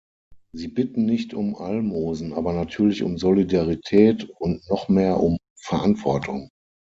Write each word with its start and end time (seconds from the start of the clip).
Sie 0.51 0.67
bitten 0.67 1.05
nicht 1.05 1.35
um 1.35 1.55
Almosen, 1.57 2.33
aber 2.33 2.53
natürlich 2.53 3.03
um 3.03 3.19
Solidarität, 3.19 4.27
und 4.39 4.67
noch 4.67 4.89
mehr 4.89 5.19
um 5.19 5.37
Verantwortung. 5.61 6.49